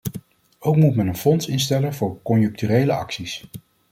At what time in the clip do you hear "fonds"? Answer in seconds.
1.17-1.47